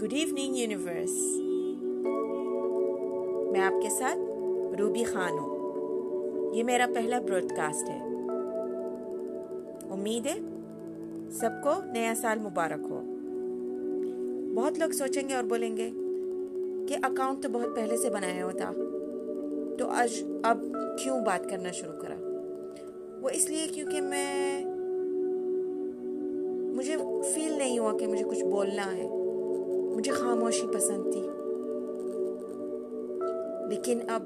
Good 0.00 0.12
evening 0.12 0.58
universe 0.58 1.10
मैं 3.52 3.60
आपके 3.60 3.90
साथ 3.90 4.16
रूबी 4.80 5.04
खान 5.04 5.32
हूँ। 5.32 6.54
ये 6.54 6.62
मेरा 6.62 6.86
पहला 6.86 7.20
ब्रॉडकास्ट 7.20 7.86
है। 7.86 8.00
उम्मीद 9.90 10.26
है 10.26 10.34
सबको 11.30 11.92
नया 11.92 12.14
साल 12.14 12.38
मुबारक 12.38 12.80
हो। 12.80 13.02
बहुत 14.54 14.78
लोग 14.78 14.92
सोचेंगे 14.92 15.34
और 15.34 15.42
बोलेंगे 15.42 15.90
कि 15.94 16.94
अकाउंट 16.94 17.42
तो 17.42 17.48
बहुत 17.48 17.76
पहले 17.76 17.96
से 17.96 18.10
बनाया 18.10 18.44
होता 18.44 18.72
तो 19.76 19.86
आज 19.86 20.20
अब 20.44 20.72
क्यों 21.02 21.24
बात 21.24 21.50
करना 21.50 21.70
शुरू 21.70 21.92
करा? 21.92 22.16
वो 23.22 23.28
इसलिए 23.28 23.66
क्योंकि 23.66 24.00
मैं, 24.00 24.64
मुझे 26.74 26.96
फील 27.34 27.58
नहीं 27.58 27.80
हुआ 27.80 27.92
कि 27.92 28.06
मुझे 28.06 28.24
कुछ 28.24 28.42
बोलना 28.42 28.82
है। 28.82 29.19
मुझे 30.00 30.12
खामोशी 30.12 30.66
पसंद 30.66 31.06
थी। 31.06 31.20
लेकिन 33.70 34.00
अब 34.00 34.22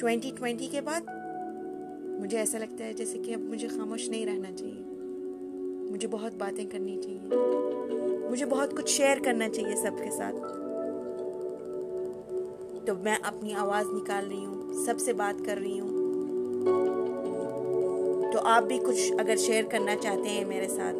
2020 0.00 0.68
के 0.68 0.80
बाद 0.80 1.02
मुझे 2.20 2.36
ऐसा 2.36 2.58
लगता 2.58 2.84
है 2.84 2.94
जैसे 2.94 3.18
कि 3.18 3.32
अब 3.32 3.40
मुझे 3.40 3.68
खामोश 3.68 4.08
नहीं 4.08 4.26
रहना 4.26 4.50
चाहिए। 4.50 4.84
मुझे 5.90 6.08
बहुत 6.08 6.34
बातें 6.34 6.66
करनी 6.66 6.96
चाहिए। 6.96 7.20
मुझे 8.30 8.44
बहुत 8.44 8.76
कुछ 8.76 8.88
शेयर 8.88 9.18
करना 9.18 9.48
चाहिए 9.48 9.76
सबके 9.76 10.10
साथ। 10.10 10.32
तो 12.86 12.94
मैं 12.94 13.18
अपनी 13.18 13.52
आवाज़ 13.52 13.86
निकाल 13.86 14.24
रही 14.24 14.44
हूँ, 14.44 14.86
सबसे 14.86 15.12
बात 15.12 15.46
कर 15.46 15.58
रही 15.58 15.78
हूँ। 15.78 15.90
तो 18.32 18.38
आप 18.38 18.62
भी 18.62 18.78
कुछ 18.78 19.12
अगर 19.12 19.36
शेयर 19.36 19.64
करना 19.64 19.94
चाहते 19.94 20.28
हैं 20.28 20.44
मेरे 20.44 20.68
साथ 20.68 20.92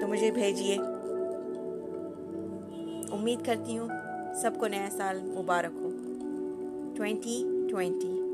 तो 0.00 0.06
मुझे 0.06 0.30
भेजिए। 0.30 0.78
उम्मीद 3.12 3.42
करती 3.46 3.74
हूँ 3.74 3.88
सबको 4.42 4.66
नया 4.66 4.88
साल 4.88 5.20
मुबारक 5.20 5.72
हो। 5.72 5.90
2020 6.96 8.31